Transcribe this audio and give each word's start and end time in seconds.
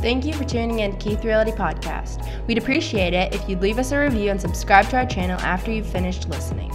Thank 0.00 0.24
you 0.24 0.32
for 0.32 0.44
tuning 0.44 0.78
in 0.78 0.92
to 0.92 0.96
Keith 0.96 1.24
Realty 1.24 1.50
Podcast. 1.50 2.24
We'd 2.46 2.56
appreciate 2.56 3.14
it 3.14 3.34
if 3.34 3.48
you'd 3.48 3.60
leave 3.60 3.80
us 3.80 3.90
a 3.90 3.98
review 3.98 4.30
and 4.30 4.40
subscribe 4.40 4.88
to 4.90 4.96
our 4.98 5.06
channel 5.06 5.40
after 5.40 5.72
you've 5.72 5.88
finished 5.88 6.28
listening. 6.28 6.70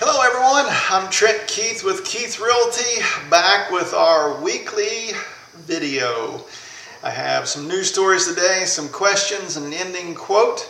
Hello, 0.00 0.20
everyone. 0.20 0.66
I'm 0.90 1.08
Trent 1.10 1.46
Keith 1.46 1.84
with 1.84 2.04
Keith 2.04 2.40
Realty, 2.40 3.02
back 3.30 3.70
with 3.70 3.94
our 3.94 4.42
weekly 4.42 5.12
video. 5.58 6.44
I 7.04 7.10
have 7.10 7.46
some 7.46 7.68
news 7.68 7.88
stories 7.88 8.26
today, 8.26 8.64
some 8.64 8.88
questions, 8.88 9.56
and 9.56 9.66
an 9.66 9.74
ending 9.74 10.16
quote. 10.16 10.68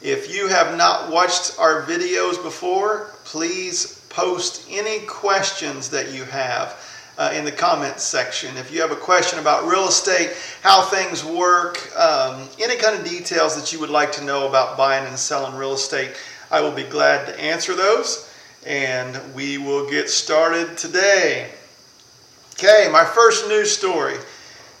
If 0.00 0.32
you 0.32 0.46
have 0.46 0.76
not 0.76 1.10
watched 1.10 1.58
our 1.58 1.82
videos 1.82 2.40
before, 2.40 3.10
please 3.24 4.03
post 4.14 4.66
any 4.70 5.00
questions 5.06 5.90
that 5.90 6.12
you 6.12 6.24
have 6.24 6.80
uh, 7.18 7.32
in 7.34 7.44
the 7.44 7.52
comments 7.52 8.04
section. 8.04 8.56
If 8.56 8.72
you 8.72 8.80
have 8.80 8.92
a 8.92 8.96
question 8.96 9.38
about 9.38 9.66
real 9.66 9.88
estate, 9.88 10.30
how 10.62 10.82
things 10.82 11.24
work, 11.24 11.78
um, 11.98 12.48
any 12.60 12.76
kind 12.76 12.96
of 12.96 13.04
details 13.04 13.56
that 13.56 13.72
you 13.72 13.80
would 13.80 13.90
like 13.90 14.12
to 14.12 14.24
know 14.24 14.48
about 14.48 14.76
buying 14.76 15.06
and 15.06 15.18
selling 15.18 15.54
real 15.56 15.74
estate, 15.74 16.12
I 16.50 16.60
will 16.60 16.72
be 16.72 16.84
glad 16.84 17.26
to 17.26 17.40
answer 17.40 17.74
those. 17.74 18.30
And 18.66 19.20
we 19.34 19.58
will 19.58 19.90
get 19.90 20.08
started 20.08 20.78
today. 20.78 21.50
Okay, 22.54 22.88
my 22.90 23.04
first 23.04 23.48
news 23.48 23.76
story. 23.76 24.16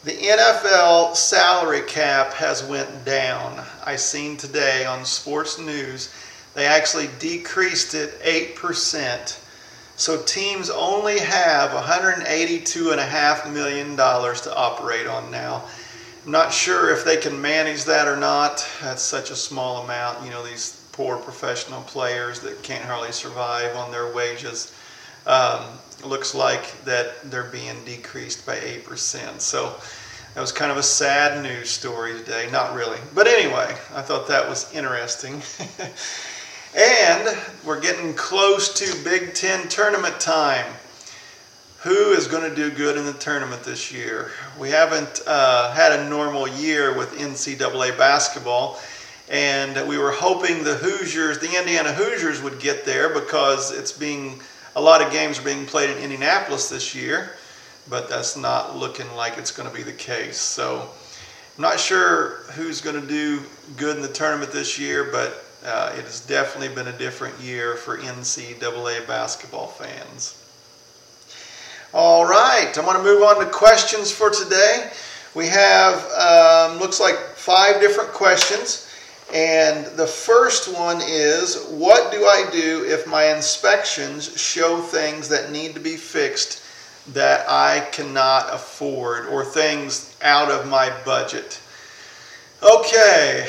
The 0.04 0.12
NFL 0.12 1.16
salary 1.16 1.82
cap 1.82 2.32
has 2.34 2.62
went 2.62 3.04
down. 3.04 3.64
I 3.84 3.96
seen 3.96 4.36
today 4.36 4.84
on 4.84 5.04
sports 5.04 5.58
news 5.58 6.14
they 6.54 6.66
actually 6.66 7.08
decreased 7.18 7.94
it 7.94 8.20
8%. 8.22 9.40
So 9.96 10.22
teams 10.22 10.70
only 10.70 11.18
have 11.18 11.70
$182.5 11.70 13.52
million 13.52 13.96
to 13.96 14.56
operate 14.56 15.06
on 15.06 15.30
now. 15.30 15.64
I'm 16.24 16.32
not 16.32 16.52
sure 16.52 16.90
if 16.90 17.04
they 17.04 17.16
can 17.16 17.40
manage 17.40 17.84
that 17.84 18.08
or 18.08 18.16
not. 18.16 18.66
That's 18.80 19.02
such 19.02 19.30
a 19.30 19.36
small 19.36 19.84
amount. 19.84 20.24
You 20.24 20.30
know, 20.30 20.44
these 20.44 20.80
poor 20.92 21.16
professional 21.16 21.82
players 21.82 22.40
that 22.40 22.62
can't 22.62 22.84
hardly 22.84 23.12
survive 23.12 23.76
on 23.76 23.90
their 23.90 24.12
wages. 24.12 24.74
Um, 25.26 25.64
looks 26.04 26.34
like 26.34 26.82
that 26.84 27.30
they're 27.30 27.44
being 27.44 27.76
decreased 27.84 28.46
by 28.46 28.56
8%. 28.56 29.40
So 29.40 29.74
that 30.34 30.40
was 30.40 30.52
kind 30.52 30.70
of 30.72 30.76
a 30.76 30.82
sad 30.82 31.42
news 31.42 31.70
story 31.70 32.14
today. 32.18 32.48
Not 32.50 32.74
really. 32.74 32.98
But 33.14 33.26
anyway, 33.26 33.76
I 33.94 34.02
thought 34.02 34.26
that 34.28 34.48
was 34.48 34.72
interesting. 34.72 35.42
and 36.76 37.38
we're 37.64 37.80
getting 37.80 38.14
close 38.14 38.72
to 38.74 39.04
Big 39.04 39.34
Ten 39.34 39.68
tournament 39.68 40.20
time. 40.20 40.66
Who 41.80 42.12
is 42.12 42.26
going 42.26 42.48
to 42.48 42.54
do 42.54 42.70
good 42.70 42.96
in 42.96 43.04
the 43.04 43.12
tournament 43.12 43.62
this 43.62 43.92
year? 43.92 44.30
We 44.58 44.70
haven't 44.70 45.22
uh, 45.26 45.72
had 45.72 45.92
a 45.98 46.08
normal 46.08 46.48
year 46.48 46.96
with 46.96 47.12
NCAA 47.12 47.98
basketball, 47.98 48.80
and 49.28 49.86
we 49.86 49.98
were 49.98 50.12
hoping 50.12 50.64
the 50.64 50.74
Hoosiers, 50.74 51.38
the 51.38 51.58
Indiana 51.58 51.92
Hoosiers, 51.92 52.42
would 52.42 52.58
get 52.58 52.84
there 52.84 53.08
because 53.08 53.70
it's 53.70 53.92
being 53.92 54.40
a 54.76 54.80
lot 54.80 55.02
of 55.02 55.12
games 55.12 55.38
are 55.38 55.44
being 55.44 55.66
played 55.66 55.90
in 55.90 55.98
Indianapolis 55.98 56.68
this 56.68 56.94
year 56.94 57.32
but 57.88 58.08
that's 58.08 58.36
not 58.36 58.76
looking 58.76 59.10
like 59.14 59.38
it's 59.38 59.50
going 59.50 59.68
to 59.68 59.74
be 59.74 59.82
the 59.82 59.92
case. 59.92 60.38
So 60.38 60.88
I'm 61.56 61.62
not 61.62 61.78
sure 61.78 62.42
who's 62.54 62.80
going 62.80 63.00
to 63.00 63.06
do 63.06 63.42
good 63.76 63.96
in 63.96 64.02
the 64.02 64.08
tournament 64.08 64.52
this 64.52 64.78
year, 64.78 65.08
but 65.12 65.44
uh, 65.64 65.94
it 65.96 66.04
has 66.04 66.20
definitely 66.20 66.74
been 66.74 66.88
a 66.88 66.98
different 66.98 67.38
year 67.40 67.76
for 67.76 67.98
NCAA 67.98 69.06
basketball 69.06 69.68
fans. 69.68 70.40
All 71.92 72.26
right, 72.26 72.72
I'm 72.76 72.84
going 72.84 72.96
to 72.96 73.02
move 73.02 73.22
on 73.22 73.44
to 73.44 73.50
questions 73.50 74.10
for 74.10 74.30
today. 74.30 74.90
We 75.34 75.46
have, 75.46 75.94
um, 76.12 76.78
looks 76.78 77.00
like 77.00 77.16
five 77.16 77.80
different 77.80 78.10
questions. 78.10 78.88
And 79.32 79.86
the 79.96 80.06
first 80.06 80.72
one 80.72 81.00
is 81.02 81.66
What 81.70 82.12
do 82.12 82.24
I 82.26 82.48
do 82.52 82.84
if 82.86 83.06
my 83.06 83.34
inspections 83.34 84.38
show 84.40 84.80
things 84.80 85.28
that 85.28 85.50
need 85.50 85.74
to 85.74 85.80
be 85.80 85.96
fixed 85.96 86.64
that 87.12 87.48
I 87.48 87.80
cannot 87.92 88.52
afford 88.52 89.26
or 89.26 89.44
things 89.44 90.16
out 90.22 90.50
of 90.50 90.68
my 90.68 90.90
budget. 91.04 91.60
Okay, 92.62 93.46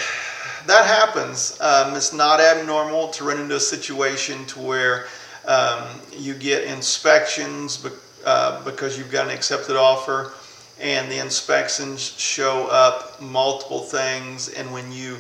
that 0.68 0.86
happens. 0.86 1.60
Um, 1.62 1.96
it's 1.96 2.14
not 2.14 2.40
abnormal 2.40 3.10
to 3.10 3.24
run 3.24 3.40
into 3.40 3.56
a 3.56 3.60
situation 3.60 4.46
to 4.48 4.60
where 4.60 5.08
um, 5.48 5.84
you 6.12 6.34
get 6.34 6.64
inspections 6.64 7.78
be- 7.78 7.90
uh, 8.26 8.64
because 8.64 8.98
you've 8.98 9.12
got 9.12 9.28
an 9.28 9.34
accepted 9.34 9.76
offer 9.76 10.34
and 10.80 11.10
the 11.12 11.20
inspections 11.20 12.02
show 12.02 12.68
up 12.68 13.22
multiple 13.22 13.82
things 13.82 14.50
and 14.50 14.72
when 14.74 14.92
you 14.92 15.18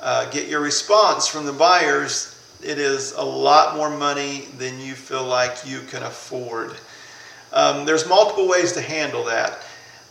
uh, 0.00 0.28
get 0.30 0.48
your 0.48 0.60
response 0.60 1.26
from 1.26 1.46
the 1.46 1.52
buyers 1.52 2.38
it 2.62 2.78
is 2.78 3.12
a 3.12 3.24
lot 3.24 3.74
more 3.74 3.90
money 3.90 4.46
than 4.58 4.78
you 4.78 4.94
feel 4.94 5.24
like 5.24 5.56
you 5.66 5.80
can 5.88 6.02
afford 6.02 6.76
um, 7.52 7.84
there's 7.84 8.08
multiple 8.08 8.48
ways 8.48 8.72
to 8.72 8.80
handle 8.80 9.24
that. 9.24 9.58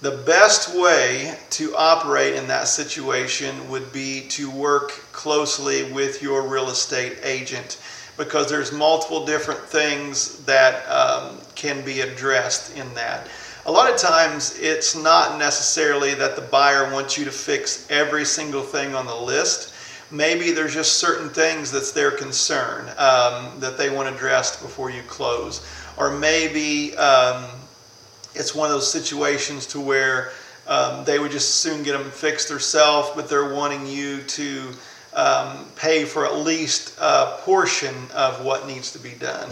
The 0.02 0.18
best 0.26 0.76
way 0.76 1.38
to 1.52 1.76
operate 1.76 2.34
in 2.34 2.48
that 2.48 2.68
situation 2.68 3.70
would 3.70 3.94
be 3.94 4.22
to 4.30 4.50
work 4.50 4.90
closely 5.12 5.92
with 5.92 6.24
your 6.24 6.42
real 6.42 6.72
estate 6.72 7.20
agent 7.22 7.80
because 8.18 8.50
there's 8.50 8.72
multiple 8.72 9.28
different 9.28 9.60
things 9.60 10.44
that 10.46 10.90
um, 10.90 11.38
can 11.54 11.86
be 11.86 12.02
addressed 12.02 12.76
in 12.76 12.92
that. 12.96 13.28
A 13.68 13.72
lot 13.72 13.94
of 13.94 13.96
times 14.00 14.58
it's 14.58 14.96
not 14.96 15.38
necessarily 15.38 16.16
that 16.16 16.36
the 16.36 16.42
buyer 16.42 16.92
wants 16.92 17.16
you 17.16 17.24
to 17.26 17.32
fix 17.32 17.86
every 17.92 18.26
single 18.26 18.64
thing 18.64 18.96
on 18.96 19.06
the 19.06 19.16
list. 19.16 19.72
Maybe 20.10 20.50
there's 20.50 20.74
just 20.74 20.98
certain 20.98 21.30
things 21.30 21.72
that's 21.72 21.92
their 21.92 22.10
concern 22.10 22.90
um, 22.98 23.60
that 23.60 23.78
they 23.78 23.92
want 23.92 24.14
addressed 24.14 24.64
before 24.64 24.90
you 24.90 25.04
close 25.04 25.64
or 25.98 26.10
maybe 26.10 26.98
um, 26.98 27.46
it's 28.34 28.56
one 28.56 28.70
of 28.70 28.74
those 28.74 28.92
situations 28.92 29.66
to 29.68 29.80
where 29.80 30.32
um, 30.68 31.04
they 31.06 31.20
would 31.20 31.32
just 31.32 31.56
soon 31.56 31.84
get 31.84 31.94
them 31.94 32.10
fixed 32.12 32.50
themselves, 32.50 33.10
but 33.16 33.30
they're 33.30 33.54
wanting 33.54 33.86
you 33.86 34.22
to 34.24 34.72
um, 35.14 35.66
pay 35.76 36.06
for 36.06 36.26
at 36.26 36.38
least 36.38 36.98
a 37.00 37.38
portion 37.42 37.96
of 38.14 38.44
what 38.46 38.68
needs 38.68 38.92
to 38.92 39.00
be 39.00 39.12
done. 39.12 39.50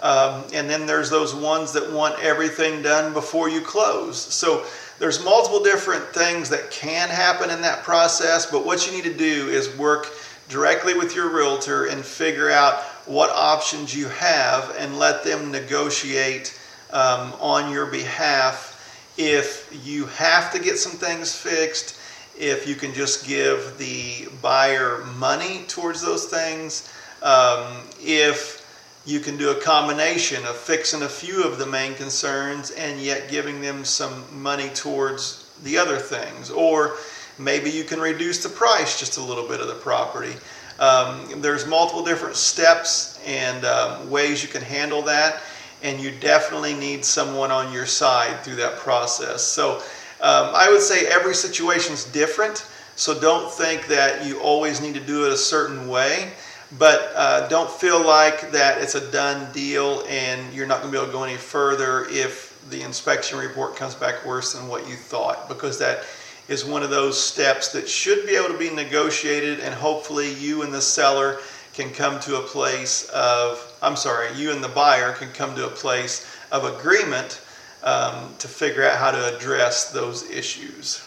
Um, 0.00 0.44
and 0.52 0.68
then 0.68 0.84
there's 0.84 1.10
those 1.10 1.34
ones 1.34 1.72
that 1.72 1.92
want 1.92 2.18
everything 2.20 2.82
done 2.82 3.12
before 3.12 3.48
you 3.48 3.60
close. 3.60 4.18
So 4.20 4.66
there's 4.98 5.24
multiple 5.24 5.62
different 5.62 6.04
things 6.06 6.48
that 6.50 6.70
can 6.70 7.08
happen 7.08 7.50
in 7.50 7.62
that 7.62 7.84
process, 7.84 8.44
but 8.44 8.66
what 8.66 8.86
you 8.86 8.92
need 8.92 9.04
to 9.04 9.14
do 9.16 9.48
is 9.48 9.74
work 9.78 10.12
directly 10.48 10.94
with 10.94 11.14
your 11.14 11.34
realtor 11.34 11.86
and 11.86 12.04
figure 12.04 12.50
out 12.50 12.82
what 13.06 13.30
options 13.30 13.94
you 13.94 14.08
have 14.08 14.74
and 14.76 14.98
let 14.98 15.24
them 15.24 15.50
negotiate 15.50 16.58
um, 16.92 17.32
on 17.40 17.72
your 17.72 17.86
behalf. 17.86 18.68
If 19.16 19.68
you 19.84 20.06
have 20.06 20.52
to 20.52 20.58
get 20.58 20.78
some 20.78 20.92
things 20.92 21.34
fixed, 21.34 21.98
if 22.38 22.66
you 22.66 22.74
can 22.74 22.94
just 22.94 23.26
give 23.26 23.76
the 23.78 24.28
buyer 24.40 25.04
money 25.18 25.64
towards 25.68 26.00
those 26.00 26.26
things, 26.26 26.92
um, 27.22 27.76
if 28.00 28.62
you 29.04 29.20
can 29.20 29.36
do 29.36 29.50
a 29.50 29.54
combination 29.60 30.44
of 30.44 30.56
fixing 30.56 31.02
a 31.02 31.08
few 31.08 31.44
of 31.44 31.58
the 31.58 31.66
main 31.66 31.94
concerns 31.94 32.70
and 32.72 33.00
yet 33.00 33.28
giving 33.30 33.60
them 33.60 33.84
some 33.84 34.24
money 34.42 34.68
towards 34.70 35.50
the 35.64 35.76
other 35.76 35.98
things, 35.98 36.50
or 36.50 36.96
maybe 37.38 37.70
you 37.70 37.84
can 37.84 38.00
reduce 38.00 38.42
the 38.42 38.48
price 38.48 38.98
just 38.98 39.18
a 39.18 39.22
little 39.22 39.46
bit 39.46 39.60
of 39.60 39.66
the 39.66 39.74
property. 39.74 40.34
Um, 40.78 41.40
there's 41.40 41.66
multiple 41.66 42.04
different 42.04 42.36
steps 42.36 43.20
and 43.26 43.64
um, 43.64 44.10
ways 44.10 44.42
you 44.42 44.48
can 44.48 44.62
handle 44.62 45.02
that, 45.02 45.42
and 45.82 46.00
you 46.00 46.10
definitely 46.10 46.74
need 46.74 47.04
someone 47.04 47.50
on 47.50 47.72
your 47.72 47.86
side 47.86 48.40
through 48.42 48.56
that 48.56 48.76
process. 48.76 49.42
So 49.42 49.76
um, 50.20 50.52
I 50.54 50.68
would 50.70 50.82
say 50.82 51.06
every 51.06 51.34
situation 51.34 51.94
is 51.94 52.04
different, 52.04 52.66
so 52.96 53.18
don't 53.18 53.50
think 53.50 53.86
that 53.88 54.26
you 54.26 54.40
always 54.40 54.80
need 54.80 54.94
to 54.94 55.00
do 55.00 55.26
it 55.26 55.32
a 55.32 55.36
certain 55.36 55.88
way. 55.88 56.32
But 56.78 57.12
uh, 57.14 57.48
don't 57.48 57.70
feel 57.70 58.02
like 58.04 58.50
that 58.52 58.80
it's 58.80 58.94
a 58.94 59.10
done 59.10 59.52
deal 59.52 60.04
and 60.08 60.52
you're 60.54 60.66
not 60.66 60.80
going 60.80 60.90
to 60.92 60.98
be 60.98 61.02
able 61.02 61.12
to 61.12 61.18
go 61.18 61.24
any 61.24 61.36
further 61.36 62.06
if 62.08 62.52
the 62.70 62.80
inspection 62.82 63.38
report 63.38 63.76
comes 63.76 63.94
back 63.94 64.24
worse 64.24 64.54
than 64.54 64.68
what 64.68 64.88
you 64.88 64.96
thought, 64.96 65.48
because 65.48 65.78
that 65.80 66.04
is 66.48 66.64
one 66.64 66.82
of 66.82 66.90
those 66.90 67.22
steps 67.22 67.72
that 67.72 67.88
should 67.88 68.26
be 68.26 68.36
able 68.36 68.48
to 68.48 68.58
be 68.58 68.70
negotiated, 68.70 69.60
and 69.60 69.74
hopefully, 69.74 70.32
you 70.34 70.62
and 70.62 70.72
the 70.72 70.80
seller 70.80 71.38
can 71.72 71.90
come 71.90 72.20
to 72.20 72.36
a 72.36 72.42
place 72.42 73.08
of, 73.10 73.71
I'm 73.82 73.96
sorry, 73.96 74.32
you 74.34 74.52
and 74.52 74.62
the 74.62 74.68
buyer 74.68 75.12
can 75.12 75.30
come 75.32 75.56
to 75.56 75.66
a 75.66 75.70
place 75.70 76.26
of 76.52 76.64
agreement 76.64 77.40
um, 77.82 78.34
to 78.38 78.46
figure 78.46 78.84
out 78.84 78.96
how 78.96 79.10
to 79.10 79.36
address 79.36 79.90
those 79.90 80.30
issues. 80.30 81.04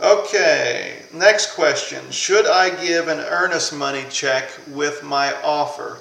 Okay, 0.00 1.02
next 1.12 1.54
question. 1.54 2.08
Should 2.12 2.46
I 2.46 2.70
give 2.86 3.08
an 3.08 3.18
earnest 3.18 3.74
money 3.74 4.04
check 4.08 4.48
with 4.68 5.02
my 5.02 5.34
offer? 5.42 5.98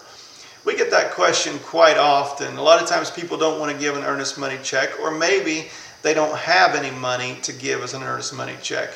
We 0.63 0.77
get 0.77 0.91
that 0.91 1.11
question 1.11 1.57
quite 1.59 1.97
often. 1.97 2.57
A 2.57 2.61
lot 2.61 2.79
of 2.79 2.87
times 2.87 3.09
people 3.09 3.37
don't 3.37 3.59
want 3.59 3.71
to 3.71 3.77
give 3.79 3.97
an 3.97 4.03
earnest 4.03 4.37
money 4.37 4.59
check, 4.61 4.99
or 4.99 5.09
maybe 5.09 5.69
they 6.03 6.13
don't 6.13 6.37
have 6.37 6.75
any 6.75 6.91
money 6.91 7.39
to 7.41 7.51
give 7.51 7.81
as 7.81 7.95
an 7.95 8.03
earnest 8.03 8.35
money 8.35 8.55
check. 8.61 8.91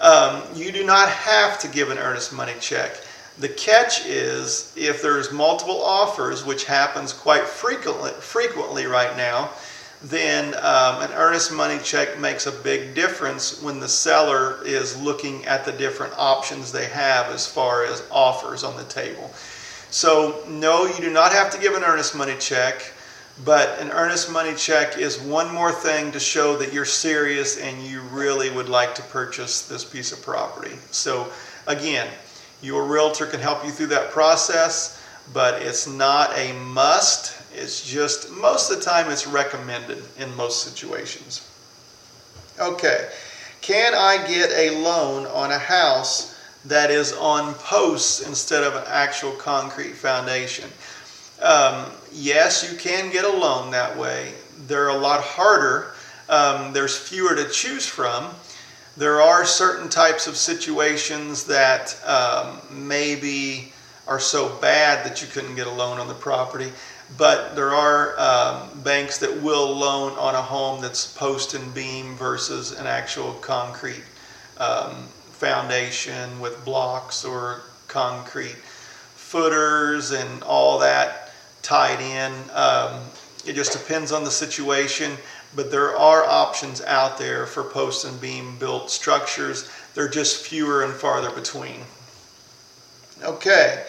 Um, 0.00 0.42
you 0.54 0.70
do 0.70 0.84
not 0.84 1.08
have 1.08 1.58
to 1.60 1.68
give 1.68 1.90
an 1.90 1.98
earnest 1.98 2.32
money 2.32 2.54
check. 2.60 3.00
The 3.38 3.48
catch 3.50 4.06
is 4.06 4.72
if 4.76 5.02
there's 5.02 5.30
multiple 5.30 5.82
offers, 5.82 6.44
which 6.44 6.64
happens 6.64 7.12
quite 7.12 7.44
frequently, 7.44 8.12
frequently 8.12 8.86
right 8.86 9.14
now, 9.16 9.50
then 10.02 10.54
um, 10.54 11.02
an 11.02 11.12
earnest 11.12 11.52
money 11.52 11.78
check 11.82 12.18
makes 12.18 12.46
a 12.46 12.52
big 12.52 12.94
difference 12.94 13.60
when 13.62 13.80
the 13.80 13.88
seller 13.88 14.64
is 14.64 15.00
looking 15.00 15.44
at 15.46 15.64
the 15.64 15.72
different 15.72 16.14
options 16.16 16.70
they 16.70 16.86
have 16.86 17.26
as 17.26 17.46
far 17.46 17.84
as 17.84 18.02
offers 18.10 18.64
on 18.64 18.76
the 18.76 18.84
table. 18.84 19.30
So, 19.90 20.44
no, 20.48 20.86
you 20.86 21.00
do 21.00 21.10
not 21.10 21.32
have 21.32 21.50
to 21.52 21.58
give 21.58 21.74
an 21.74 21.82
earnest 21.82 22.14
money 22.14 22.36
check, 22.38 22.92
but 23.44 23.78
an 23.80 23.90
earnest 23.90 24.30
money 24.30 24.54
check 24.54 24.98
is 24.98 25.20
one 25.20 25.52
more 25.52 25.72
thing 25.72 26.10
to 26.12 26.20
show 26.20 26.56
that 26.56 26.72
you're 26.72 26.84
serious 26.84 27.58
and 27.58 27.82
you 27.82 28.00
really 28.12 28.50
would 28.50 28.68
like 28.68 28.94
to 28.96 29.02
purchase 29.02 29.62
this 29.62 29.84
piece 29.84 30.12
of 30.12 30.22
property. 30.22 30.76
So, 30.90 31.30
again, 31.66 32.08
your 32.62 32.84
realtor 32.84 33.26
can 33.26 33.40
help 33.40 33.64
you 33.64 33.70
through 33.70 33.88
that 33.88 34.10
process, 34.10 35.02
but 35.32 35.62
it's 35.62 35.86
not 35.86 36.36
a 36.36 36.52
must 36.52 37.36
it's 37.56 37.82
just, 37.82 38.30
most 38.30 38.70
of 38.70 38.78
the 38.78 38.84
time, 38.84 39.10
it's 39.10 39.26
recommended 39.26 40.04
in 40.18 40.34
most 40.36 40.62
situations. 40.62 41.48
Okay, 42.60 43.08
can 43.62 43.94
I 43.94 44.18
get 44.26 44.50
a 44.50 44.78
loan 44.82 45.26
on 45.26 45.50
a 45.50 45.58
house 45.58 46.38
that 46.66 46.90
is 46.90 47.14
on 47.14 47.54
posts 47.54 48.26
instead 48.26 48.62
of 48.62 48.74
an 48.74 48.84
actual 48.86 49.32
concrete 49.32 49.94
foundation? 49.94 50.68
Um, 51.40 51.90
yes, 52.12 52.70
you 52.70 52.76
can 52.78 53.10
get 53.10 53.24
a 53.24 53.32
loan 53.32 53.70
that 53.70 53.96
way. 53.96 54.34
They're 54.66 54.88
a 54.88 54.96
lot 54.96 55.22
harder. 55.22 55.94
Um, 56.28 56.74
there's 56.74 56.96
fewer 56.96 57.34
to 57.34 57.48
choose 57.48 57.86
from. 57.86 58.34
There 58.96 59.20
are 59.20 59.44
certain 59.44 59.88
types 59.88 60.26
of 60.26 60.36
situations 60.36 61.44
that 61.44 61.98
um, 62.04 62.60
maybe 62.70 63.72
are 64.06 64.20
so 64.20 64.48
bad 64.60 65.04
that 65.04 65.20
you 65.20 65.28
couldn't 65.28 65.56
get 65.56 65.66
a 65.66 65.70
loan 65.70 65.98
on 65.98 66.08
the 66.08 66.14
property 66.14 66.72
but 67.16 67.54
there 67.54 67.72
are 67.72 68.18
um, 68.18 68.80
banks 68.80 69.18
that 69.18 69.42
will 69.42 69.74
loan 69.74 70.12
on 70.18 70.34
a 70.34 70.42
home 70.42 70.80
that's 70.80 71.12
post 71.16 71.54
and 71.54 71.72
beam 71.74 72.16
versus 72.16 72.72
an 72.72 72.86
actual 72.86 73.32
concrete 73.34 74.02
um, 74.58 75.04
foundation 75.30 76.40
with 76.40 76.64
blocks 76.64 77.24
or 77.24 77.62
concrete 77.86 78.56
footers 79.14 80.10
and 80.10 80.42
all 80.42 80.78
that 80.78 81.30
tied 81.62 82.00
in. 82.00 82.32
Um, 82.52 83.02
it 83.46 83.54
just 83.54 83.72
depends 83.72 84.10
on 84.10 84.24
the 84.24 84.30
situation, 84.30 85.12
but 85.56 85.70
there 85.70 85.96
are 85.96 86.24
options 86.24 86.82
out 86.82 87.18
there 87.18 87.46
for 87.46 87.64
post 87.64 88.04
and 88.04 88.20
beam 88.20 88.56
built 88.58 88.90
structures. 88.90 89.68
They're 89.94 90.08
just 90.08 90.46
fewer 90.46 90.84
and 90.84 90.92
farther 90.92 91.30
between. 91.30 91.80
Okay. 93.24 93.84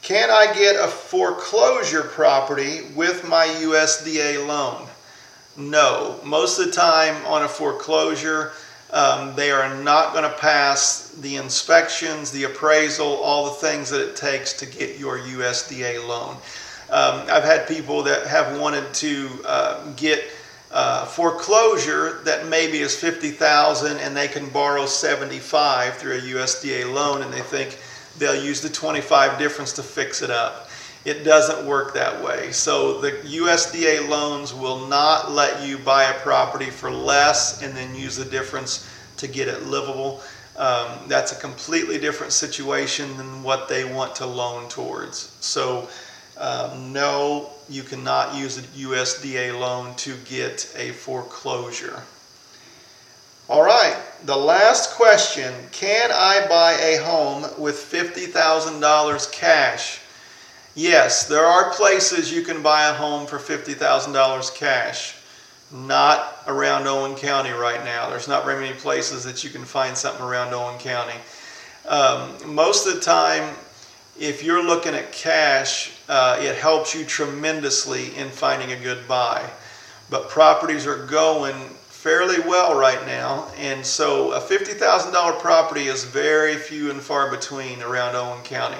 Can 0.00 0.30
I 0.30 0.52
get 0.54 0.76
a 0.76 0.88
foreclosure 0.88 2.02
property 2.02 2.82
with 2.94 3.28
my 3.28 3.46
USDA 3.46 4.46
loan? 4.46 4.88
No. 5.56 6.18
Most 6.24 6.58
of 6.58 6.66
the 6.66 6.72
time 6.72 7.24
on 7.26 7.42
a 7.42 7.48
foreclosure, 7.48 8.52
um, 8.90 9.34
they 9.34 9.50
are 9.50 9.74
not 9.82 10.12
going 10.12 10.24
to 10.24 10.36
pass 10.38 11.08
the 11.20 11.36
inspections, 11.36 12.30
the 12.30 12.44
appraisal, 12.44 13.06
all 13.06 13.46
the 13.46 13.66
things 13.66 13.90
that 13.90 14.00
it 14.00 14.16
takes 14.16 14.52
to 14.54 14.66
get 14.66 14.98
your 14.98 15.18
USDA 15.18 16.06
loan. 16.06 16.36
Um, 16.90 17.26
I've 17.30 17.44
had 17.44 17.66
people 17.66 18.02
that 18.04 18.26
have 18.26 18.58
wanted 18.60 18.92
to 18.94 19.28
uh, 19.46 19.92
get 19.96 20.22
uh, 20.70 21.04
foreclosure 21.06 22.20
that 22.24 22.48
maybe 22.48 22.78
is 22.78 22.96
50,000 22.96 23.98
and 23.98 24.16
they 24.16 24.28
can 24.28 24.48
borrow 24.50 24.86
75 24.86 25.94
through 25.94 26.16
a 26.16 26.20
USDA 26.20 26.92
loan 26.92 27.22
and 27.22 27.32
they 27.32 27.42
think 27.42 27.78
they'll 28.18 28.42
use 28.42 28.60
the 28.60 28.68
25 28.68 29.38
difference 29.38 29.72
to 29.74 29.82
fix 29.82 30.22
it 30.22 30.30
up. 30.30 30.68
It 31.04 31.22
doesn't 31.22 31.66
work 31.66 31.92
that 31.94 32.24
way. 32.24 32.50
So 32.52 33.00
the 33.00 33.10
USDA 33.10 34.08
loans 34.08 34.54
will 34.54 34.86
not 34.86 35.32
let 35.32 35.66
you 35.66 35.78
buy 35.78 36.04
a 36.04 36.14
property 36.20 36.70
for 36.70 36.90
less 36.90 37.62
and 37.62 37.76
then 37.76 37.94
use 37.94 38.16
the 38.16 38.24
difference 38.24 38.88
to 39.18 39.28
get 39.28 39.48
it 39.48 39.64
livable. 39.64 40.22
Um, 40.56 40.88
that's 41.08 41.32
a 41.32 41.36
completely 41.36 41.98
different 41.98 42.32
situation 42.32 43.16
than 43.16 43.42
what 43.42 43.68
they 43.68 43.84
want 43.84 44.14
to 44.16 44.26
loan 44.26 44.68
towards. 44.68 45.36
So, 45.40 45.88
um, 46.38 46.92
no, 46.92 47.50
you 47.68 47.82
cannot 47.82 48.34
use 48.34 48.58
a 48.58 48.62
USDA 48.62 49.58
loan 49.58 49.94
to 49.96 50.16
get 50.24 50.72
a 50.76 50.90
foreclosure. 50.92 52.02
All 53.48 53.62
right, 53.62 53.96
the 54.24 54.36
last 54.36 54.94
question 54.94 55.52
Can 55.70 56.10
I 56.12 56.46
buy 56.48 56.72
a 56.72 57.02
home 57.02 57.42
with 57.58 57.76
$50,000 57.76 59.32
cash? 59.32 60.00
Yes, 60.74 61.28
there 61.28 61.44
are 61.44 61.70
places 61.72 62.32
you 62.32 62.42
can 62.42 62.62
buy 62.62 62.88
a 62.88 62.94
home 62.94 63.26
for 63.26 63.38
$50,000 63.38 64.56
cash. 64.56 65.16
Not 65.70 66.42
around 66.46 66.86
Owen 66.86 67.16
County 67.16 67.50
right 67.50 67.84
now. 67.84 68.08
There's 68.10 68.28
not 68.28 68.44
very 68.44 68.60
many 68.60 68.76
places 68.76 69.24
that 69.24 69.44
you 69.44 69.50
can 69.50 69.64
find 69.64 69.96
something 69.96 70.24
around 70.24 70.52
Owen 70.52 70.78
County. 70.78 71.14
Um, 71.86 72.54
most 72.54 72.86
of 72.86 72.94
the 72.94 73.00
time, 73.00 73.54
if 74.18 74.42
you're 74.42 74.62
looking 74.62 74.94
at 74.94 75.12
cash, 75.12 75.92
uh, 76.08 76.38
it 76.40 76.56
helps 76.56 76.94
you 76.94 77.04
tremendously 77.04 78.14
in 78.16 78.28
finding 78.30 78.72
a 78.72 78.80
good 78.80 79.06
buy. 79.08 79.48
But 80.10 80.28
properties 80.28 80.86
are 80.86 81.06
going 81.06 81.54
fairly 82.04 82.38
well 82.40 82.78
right 82.78 83.04
now. 83.06 83.48
And 83.56 83.84
so 83.84 84.32
a 84.32 84.40
$50,000 84.40 85.40
property 85.40 85.86
is 85.86 86.04
very 86.04 86.54
few 86.56 86.90
and 86.90 87.00
far 87.00 87.30
between 87.30 87.82
around 87.82 88.14
Owen 88.14 88.42
County. 88.44 88.76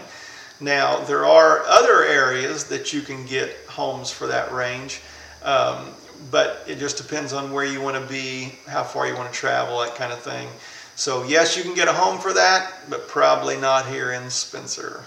Now, 0.60 1.02
there 1.04 1.24
are 1.24 1.60
other 1.66 2.04
areas 2.04 2.64
that 2.64 2.92
you 2.92 3.00
can 3.00 3.24
get 3.26 3.56
homes 3.66 4.10
for 4.10 4.26
that 4.26 4.52
range, 4.52 5.00
um, 5.42 5.88
but 6.30 6.64
it 6.68 6.78
just 6.78 6.96
depends 6.96 7.32
on 7.32 7.50
where 7.50 7.64
you 7.64 7.80
want 7.80 7.96
to 7.96 8.12
be, 8.12 8.56
how 8.68 8.84
far 8.84 9.08
you 9.08 9.14
want 9.16 9.32
to 9.32 9.38
travel, 9.38 9.80
that 9.80 9.96
kind 9.96 10.12
of 10.12 10.20
thing. 10.20 10.46
So, 10.94 11.24
yes, 11.24 11.56
you 11.56 11.64
can 11.64 11.74
get 11.74 11.88
a 11.88 11.92
home 11.92 12.20
for 12.20 12.32
that, 12.34 12.72
but 12.88 13.08
probably 13.08 13.56
not 13.56 13.86
here 13.86 14.12
in 14.12 14.30
Spencer. 14.30 15.04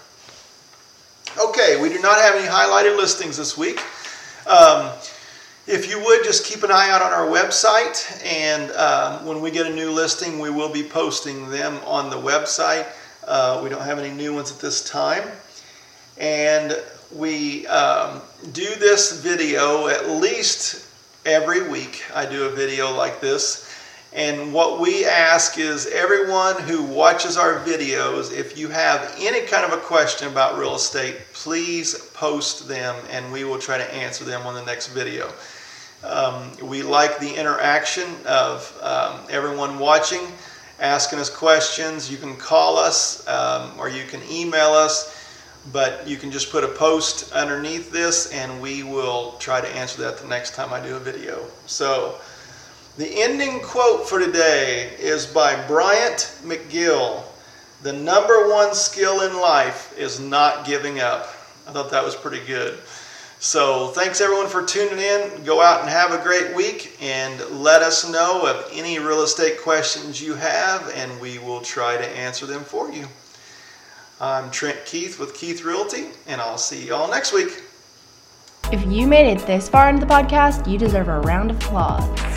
Okay, 1.60 1.82
we 1.82 1.90
do 1.90 2.00
not 2.00 2.20
have 2.20 2.36
any 2.36 2.48
highlighted 2.48 2.98
listings 2.98 3.36
this 3.36 3.58
week. 3.58 3.80
Um, 4.46 4.92
if 5.66 5.90
you 5.90 6.00
would, 6.00 6.24
just 6.24 6.46
keep 6.46 6.62
an 6.62 6.70
eye 6.70 6.92
out 6.92 7.02
on 7.02 7.12
our 7.12 7.26
website, 7.26 8.24
and 8.24 8.72
um, 8.74 9.26
when 9.26 9.42
we 9.42 9.50
get 9.50 9.66
a 9.66 9.74
new 9.74 9.90
listing, 9.90 10.38
we 10.38 10.52
will 10.52 10.72
be 10.72 10.84
posting 10.84 11.50
them 11.50 11.80
on 11.84 12.12
the 12.12 12.16
website. 12.16 12.86
Uh, 13.28 13.60
we 13.64 13.70
don't 13.70 13.82
have 13.82 13.98
any 13.98 14.16
new 14.16 14.36
ones 14.36 14.52
at 14.52 14.60
this 14.60 14.88
time. 14.88 15.28
And 16.20 16.80
we 17.12 17.66
um, 17.66 18.22
do 18.52 18.76
this 18.76 19.20
video 19.20 19.88
at 19.88 20.08
least 20.10 20.88
every 21.26 21.68
week. 21.68 22.04
I 22.14 22.28
do 22.28 22.44
a 22.44 22.50
video 22.50 22.96
like 22.96 23.20
this. 23.20 23.67
And 24.14 24.54
what 24.54 24.80
we 24.80 25.06
ask 25.06 25.58
is 25.58 25.86
everyone 25.88 26.62
who 26.62 26.84
watches 26.84 27.36
our 27.36 27.60
videos, 27.60 28.32
if 28.32 28.58
you 28.58 28.70
have 28.70 29.14
any 29.20 29.46
kind 29.46 29.66
of 29.66 29.78
a 29.78 29.82
question 29.82 30.30
about 30.30 30.58
real 30.58 30.76
estate, 30.76 31.18
please 31.34 31.94
post 32.14 32.68
them 32.68 32.96
and 33.12 33.32
we 33.32 33.44
will 33.44 33.60
try 33.60 33.78
to 33.78 33.94
answer 33.94 34.24
them 34.24 34.48
on 34.48 34.56
the 34.56 34.64
next 34.64 34.88
video. 34.88 35.32
Um, 36.04 36.52
we 36.64 36.84
like 36.84 37.20
the 37.20 37.34
interaction 37.36 38.08
of 38.26 38.74
um, 38.82 39.20
everyone 39.30 39.78
watching, 39.78 40.22
asking 40.80 41.20
us 41.20 41.30
questions. 41.30 42.10
You 42.10 42.18
can 42.18 42.38
call 42.38 42.78
us 42.78 43.28
um, 43.28 43.72
or 43.78 43.90
you 43.90 44.06
can 44.06 44.22
email 44.32 44.70
us, 44.70 45.14
but 45.74 46.08
you 46.08 46.16
can 46.16 46.32
just 46.32 46.50
put 46.50 46.64
a 46.64 46.68
post 46.70 47.34
underneath 47.34 47.92
this 47.92 48.32
and 48.32 48.62
we 48.62 48.84
will 48.84 49.34
try 49.34 49.60
to 49.60 49.68
answer 49.68 50.02
that 50.04 50.18
the 50.18 50.28
next 50.28 50.56
time 50.56 50.72
I 50.72 50.80
do 50.80 50.96
a 50.96 51.00
video. 51.00 51.46
So, 51.66 52.22
the 52.98 53.22
ending 53.22 53.60
quote 53.60 54.10
for 54.10 54.20
today 54.20 54.92
is 55.00 55.28
by 55.28 55.56
Bryant 55.68 56.36
McGill. 56.42 57.24
The 57.84 57.94
number 57.94 58.50
one 58.50 58.74
skill 58.74 59.22
in 59.22 59.40
life 59.40 59.96
is 59.96 60.20
not 60.20 60.66
giving 60.66 61.00
up. 61.00 61.28
I 61.68 61.72
thought 61.72 61.92
that 61.92 62.04
was 62.04 62.16
pretty 62.16 62.44
good. 62.46 62.80
So 63.40 63.90
thanks 63.90 64.20
everyone 64.20 64.48
for 64.48 64.66
tuning 64.66 64.98
in. 64.98 65.44
Go 65.44 65.62
out 65.62 65.82
and 65.82 65.90
have 65.92 66.12
a 66.12 66.24
great 66.24 66.56
week 66.56 66.98
and 67.00 67.40
let 67.52 67.84
us 67.84 68.12
know 68.12 68.48
of 68.48 68.68
any 68.74 68.98
real 68.98 69.22
estate 69.22 69.62
questions 69.62 70.20
you 70.20 70.34
have 70.34 70.92
and 70.96 71.22
we 71.22 71.38
will 71.38 71.62
try 71.62 71.98
to 71.98 72.08
answer 72.18 72.48
them 72.48 72.64
for 72.64 72.92
you. 72.92 73.06
I'm 74.20 74.50
Trent 74.50 74.86
Keith 74.86 75.20
with 75.20 75.36
Keith 75.36 75.64
Realty 75.64 76.08
and 76.26 76.42
I'll 76.42 76.58
see 76.58 76.88
you 76.88 76.96
all 76.96 77.08
next 77.08 77.32
week. 77.32 77.62
If 78.72 78.92
you 78.92 79.06
made 79.06 79.32
it 79.32 79.46
this 79.46 79.70
far 79.70 79.88
into 79.88 80.04
the 80.04 80.12
podcast, 80.12 80.70
you 80.70 80.80
deserve 80.80 81.10
a 81.10 81.20
round 81.20 81.52
of 81.52 81.58
applause. 81.58 82.37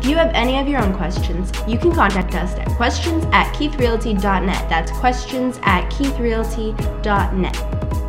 If 0.00 0.06
you 0.06 0.16
have 0.16 0.32
any 0.32 0.58
of 0.58 0.66
your 0.66 0.82
own 0.82 0.94
questions, 0.94 1.52
you 1.68 1.76
can 1.76 1.92
contact 1.92 2.34
us 2.34 2.54
at 2.54 2.68
questions 2.68 3.22
at 3.32 3.52
keithrealty.net. 3.52 4.68
That's 4.70 4.90
questions 4.92 5.60
at 5.62 5.90
keithrealty.net. 5.90 7.99